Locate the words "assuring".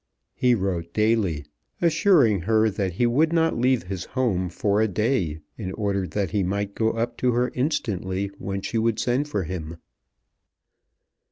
1.79-2.39